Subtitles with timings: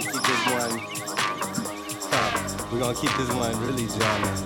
[0.00, 0.74] gonna keep this one.
[2.70, 4.44] We're gonna keep this one really jamming.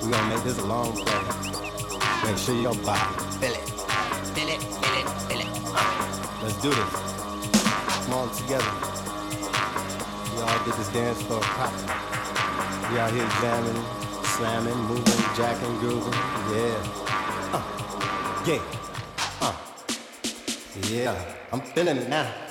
[0.00, 1.22] We're gonna make this a long play.
[2.24, 3.00] Make sure you don't body
[3.40, 3.68] Fill it,
[4.34, 5.48] fill it, fill it, fill it.
[5.74, 6.40] Uh.
[6.42, 6.92] Let's do this.
[8.04, 8.72] Come on together.
[10.34, 11.72] We all did this dance a pop.
[12.90, 13.84] We out here jamming,
[14.36, 16.12] slamming, moving, jacking, grooving.
[16.52, 16.78] Yeah.
[17.52, 17.62] Uh,
[18.46, 18.62] yeah.
[19.40, 19.54] Uh,
[20.88, 21.34] yeah.
[21.52, 22.41] I'm feeling it now.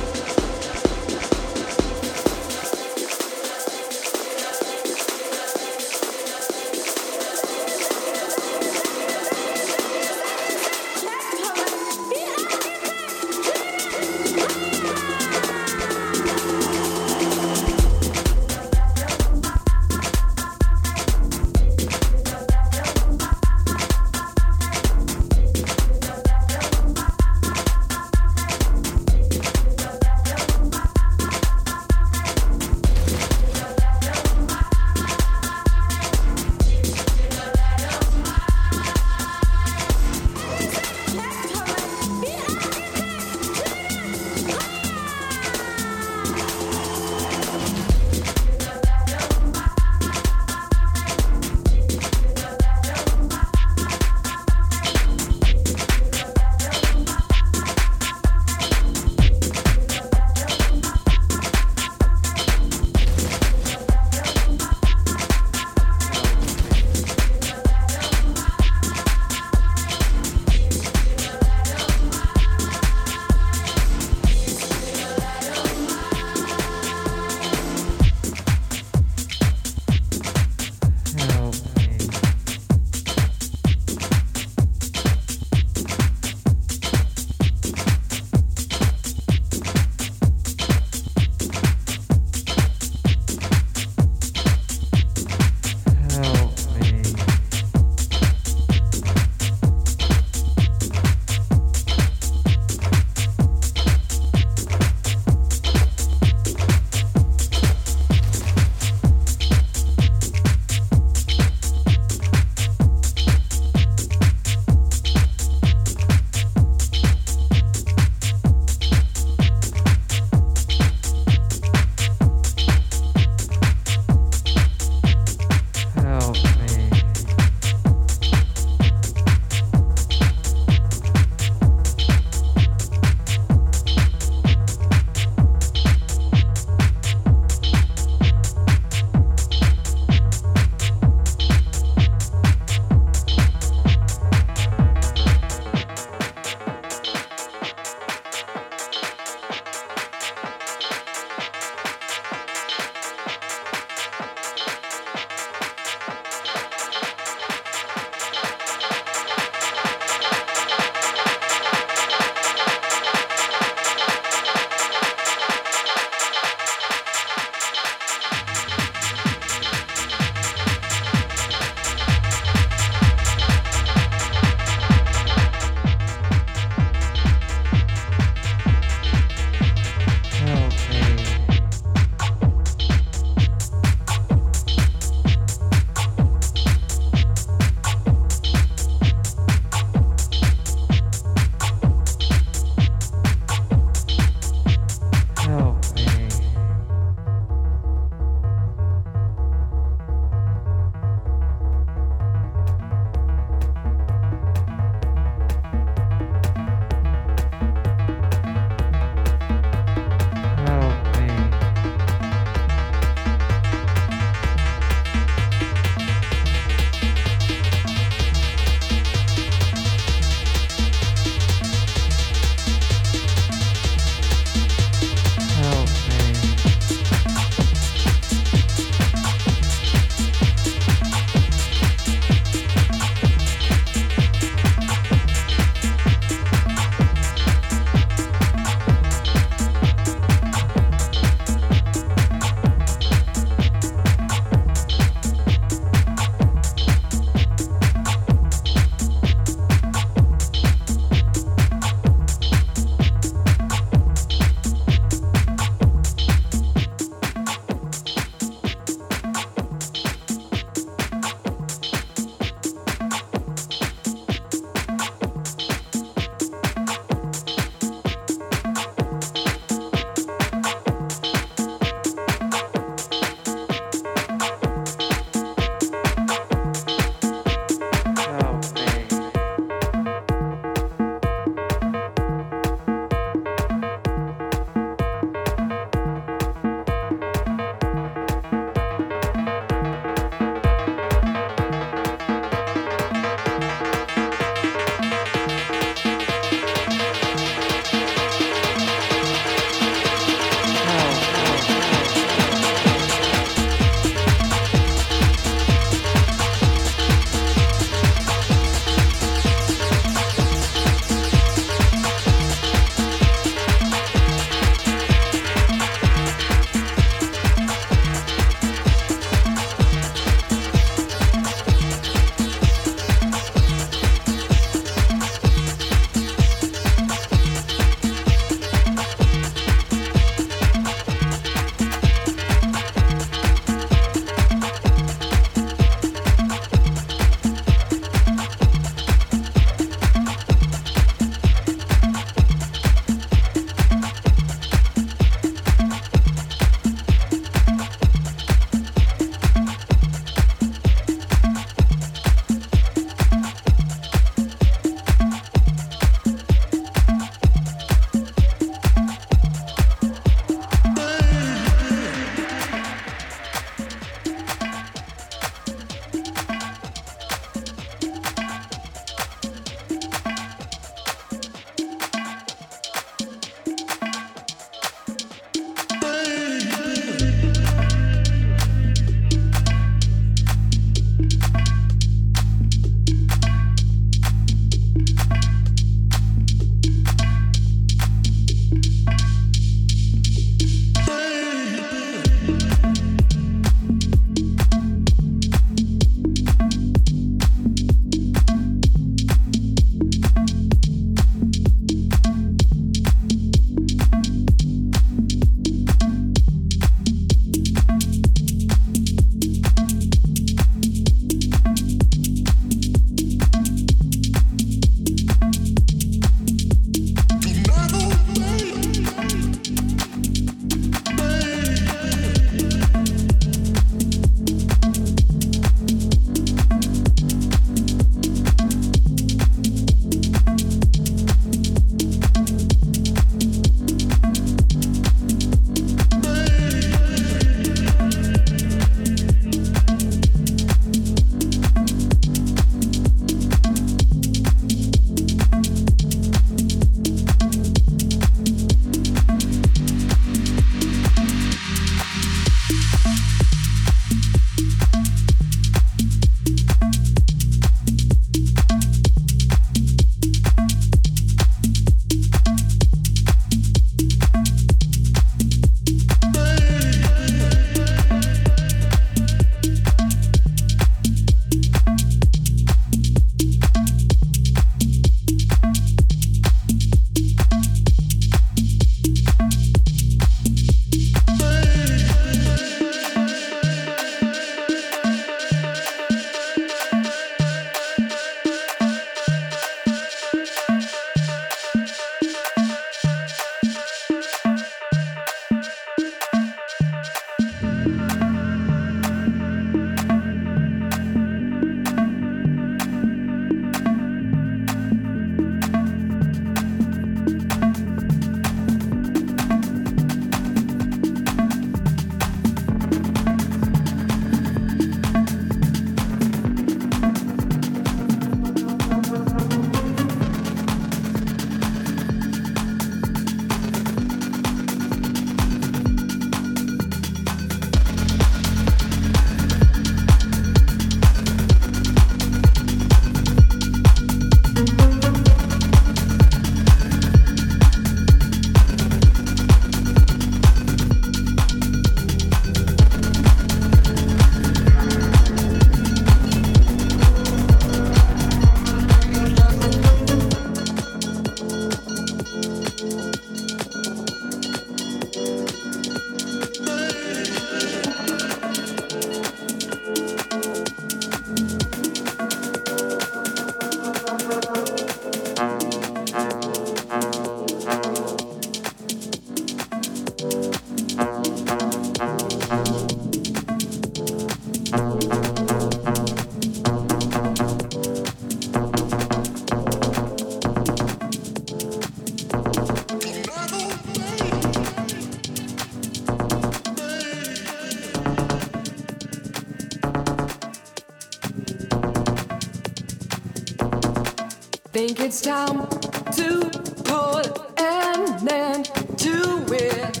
[595.12, 595.66] It's time
[596.12, 596.38] to
[596.84, 600.00] put an end to it.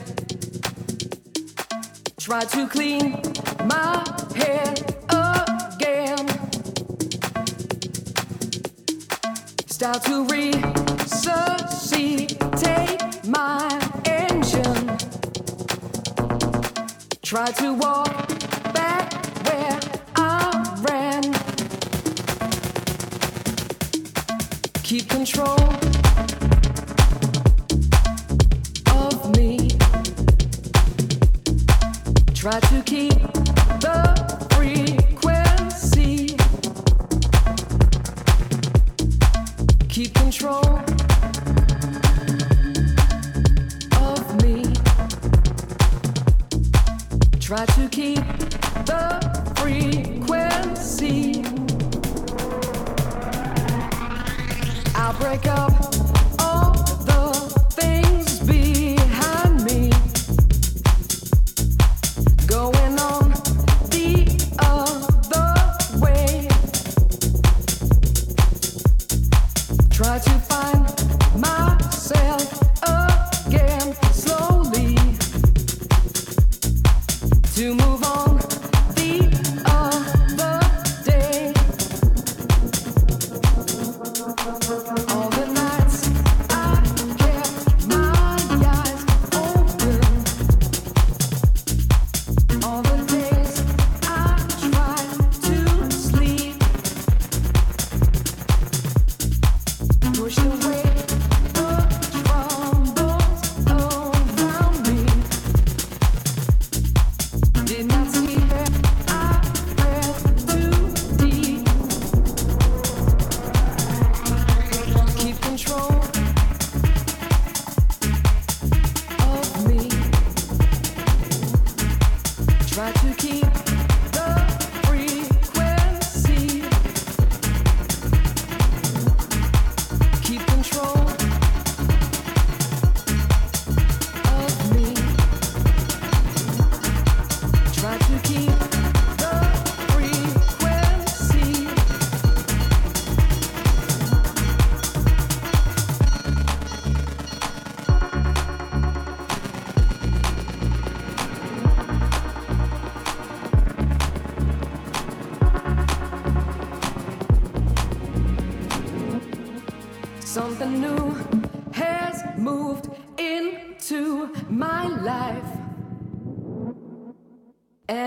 [2.16, 3.29] Try to clean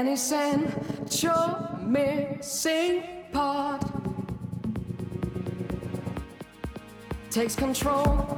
[0.03, 3.81] and isn't your missing part.
[7.31, 8.32] Takes control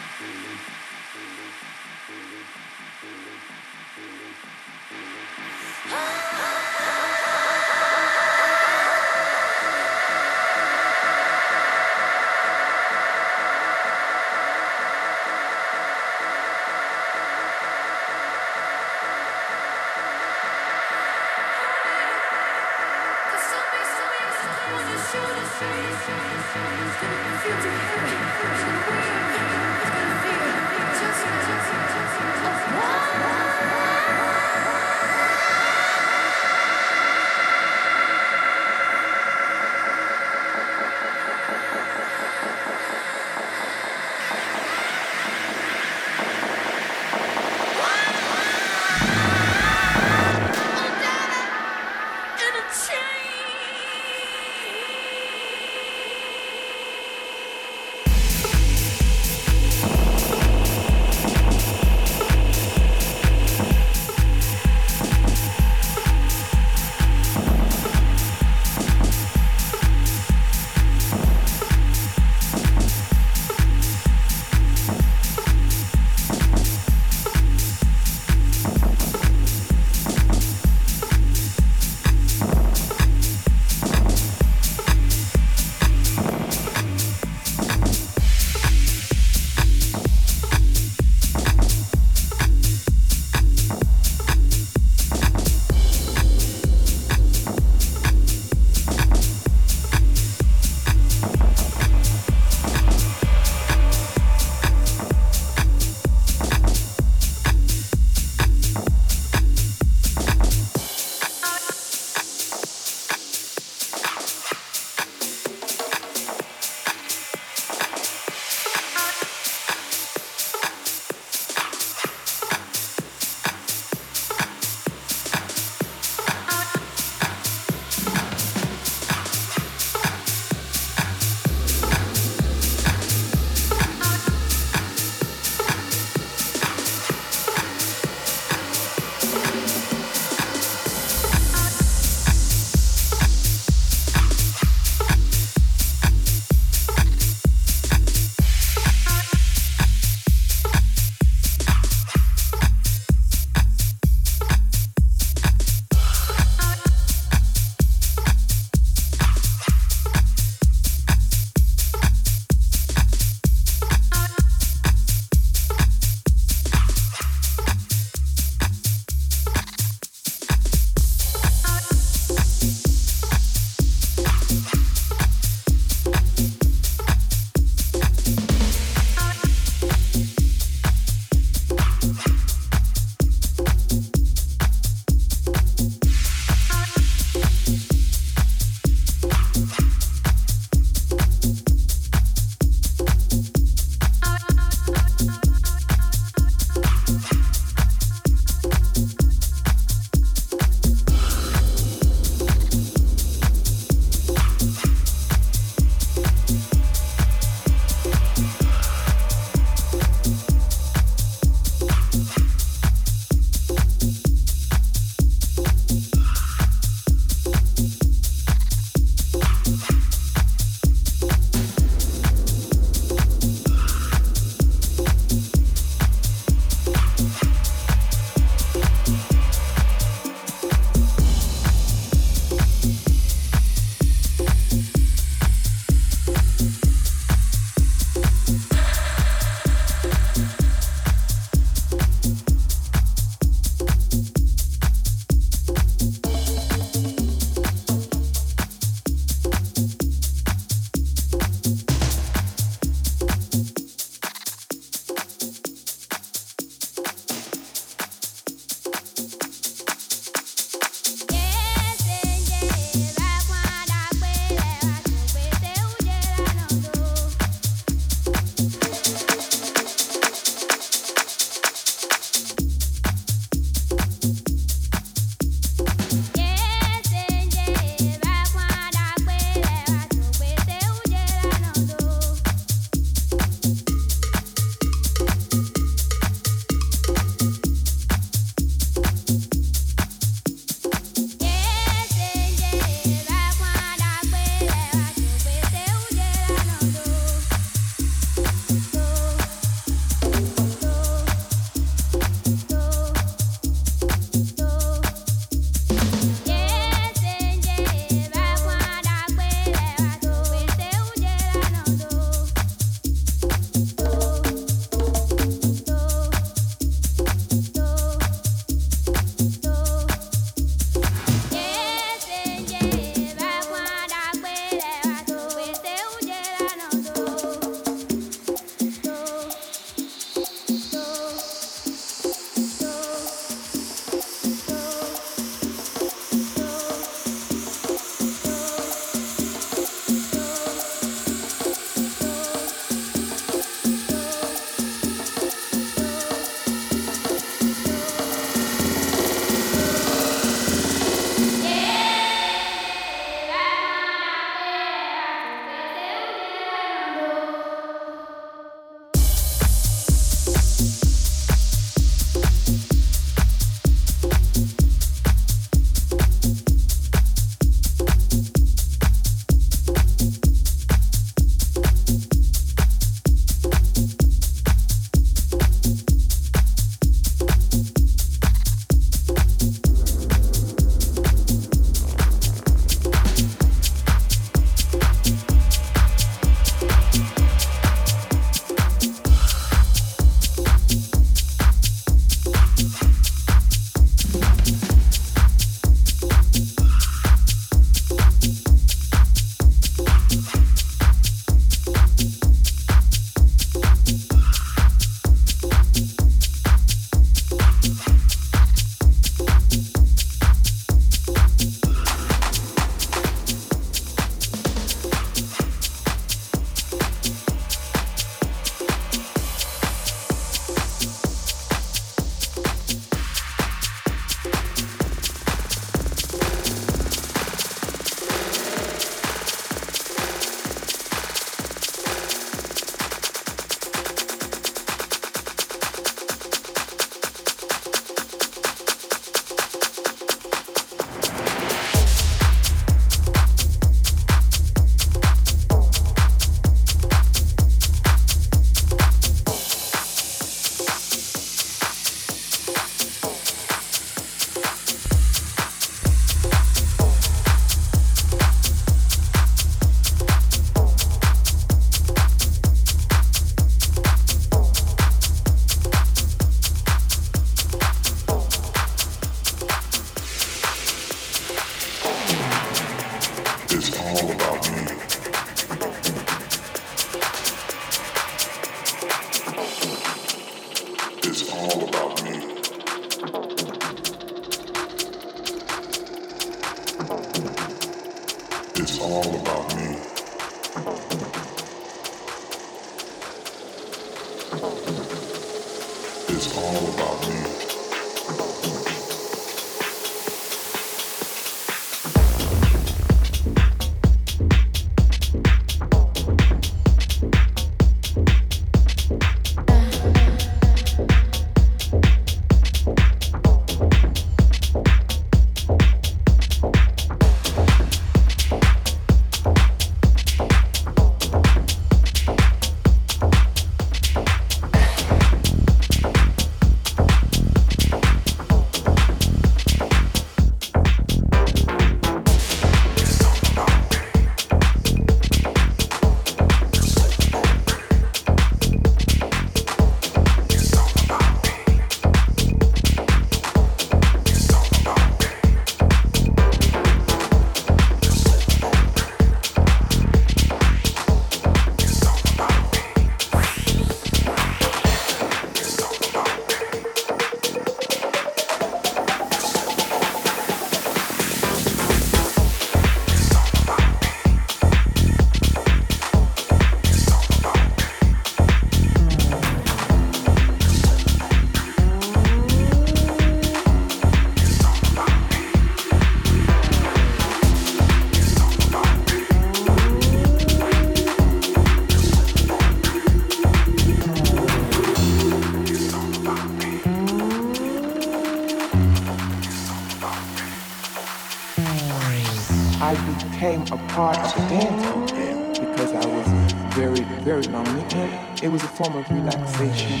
[598.88, 600.00] form of relaxation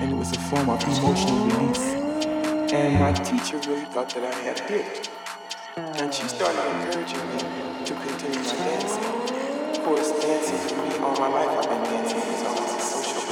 [0.00, 1.94] and it was a form of emotional release.
[2.72, 5.10] And my teacher really thought that I had gift.
[5.76, 7.38] And she started encouraging me
[7.84, 9.04] to continue my dancing.
[9.70, 12.18] Of course, dancing for me all my life, I've been dancing.
[12.18, 13.22] It's always a social.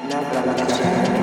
[0.00, 1.13] And now that I look at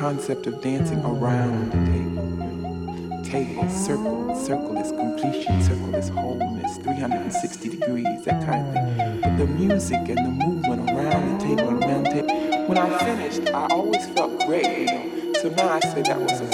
[0.00, 3.22] concept of dancing around the table.
[3.22, 9.20] Table, circle, circle is completion, circle is wholeness, 360 degrees, that kind of thing.
[9.20, 12.98] But the music and the movement around the table and around the table, when I
[13.04, 15.32] finished, I always felt great, you know.
[15.34, 16.46] So now I say that was a,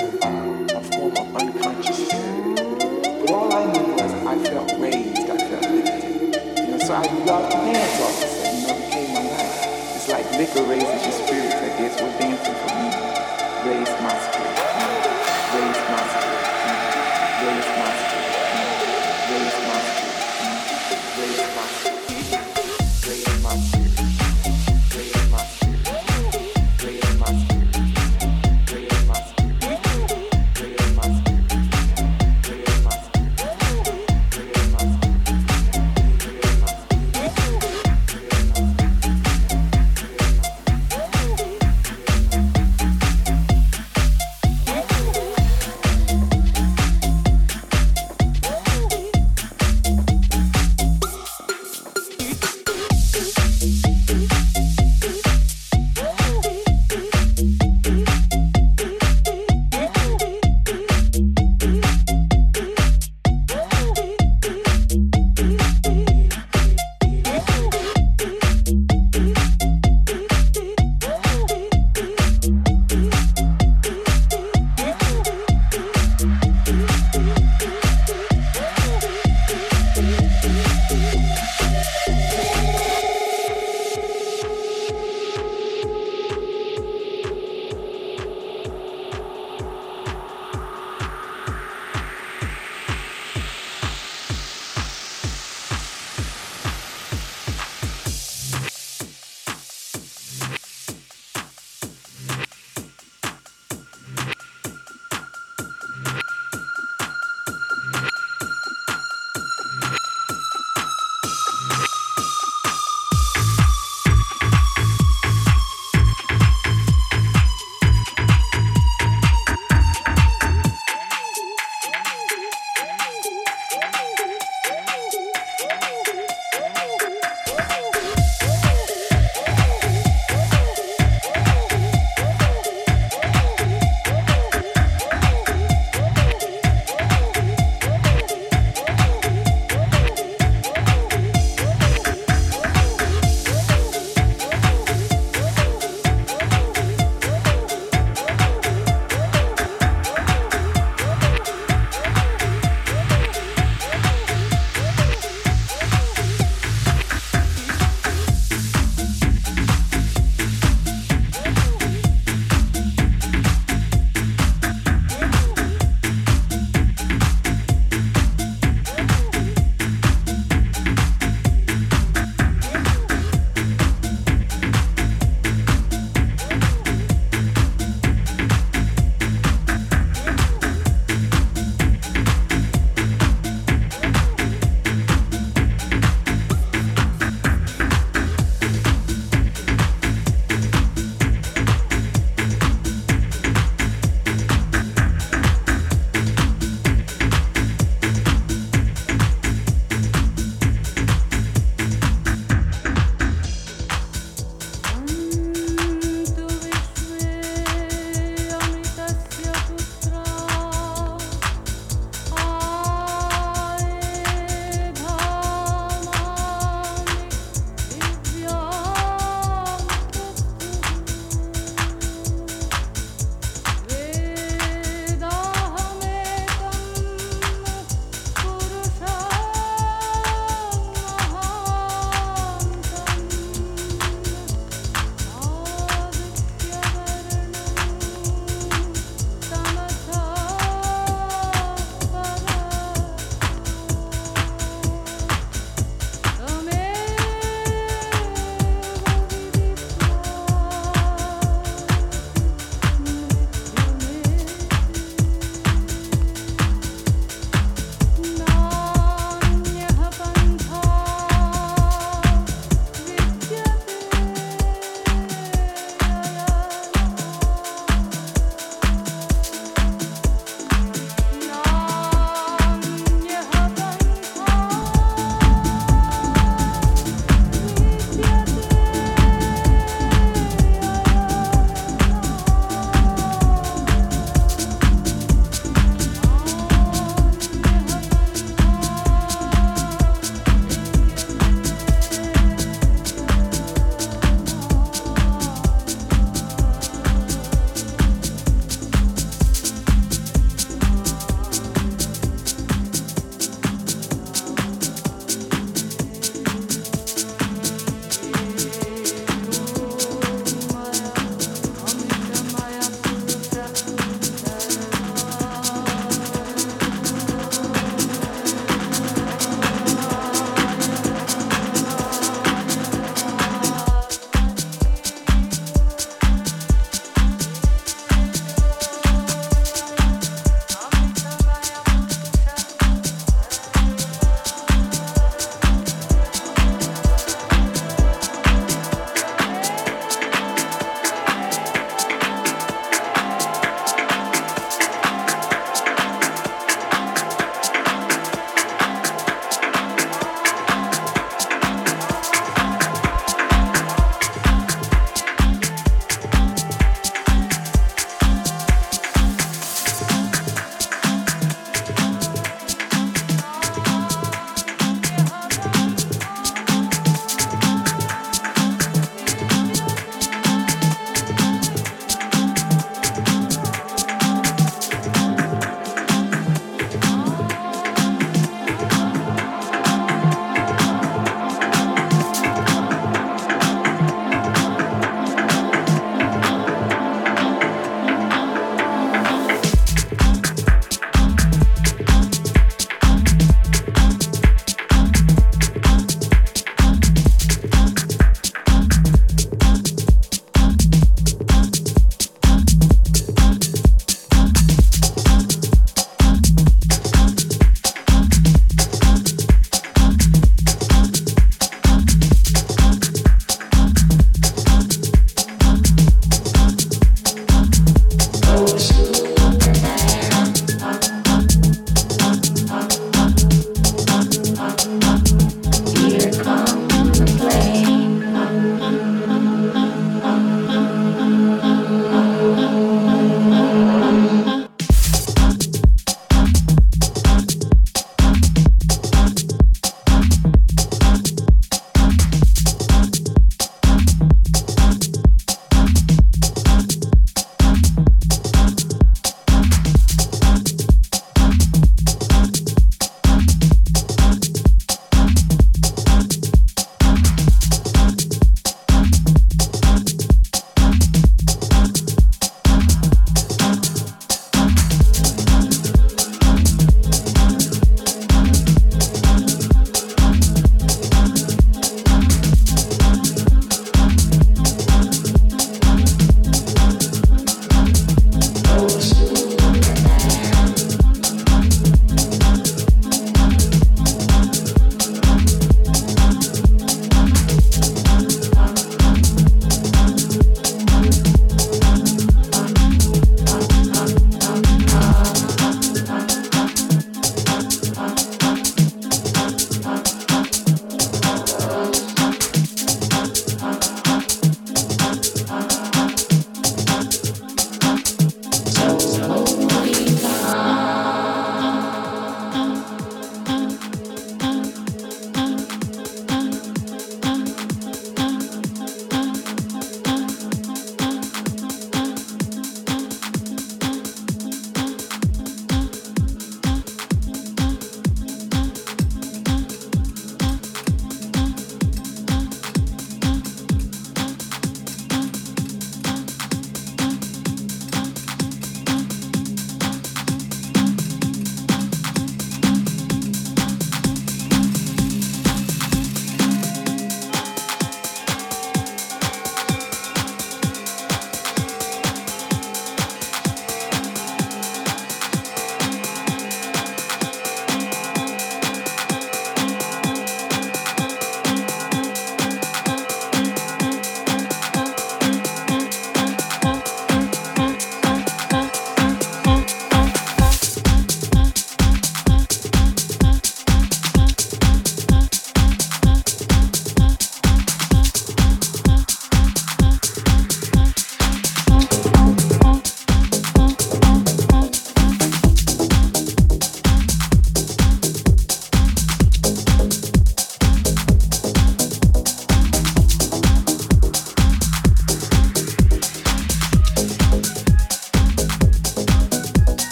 [0.76, 6.58] a form of unconscious But all I knew was I felt raised, I felt lifted.
[6.58, 9.94] You know, so I loved dance all of a you know, it became my life.
[9.94, 11.25] It's like liquor raises your